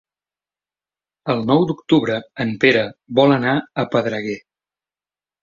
El 1.33 1.43
nou 1.51 1.65
d'octubre 1.71 2.15
en 2.47 2.55
Pere 2.65 2.83
vol 3.21 3.35
anar 3.37 3.55
a 3.55 3.87
Pedreguer. 3.95 4.41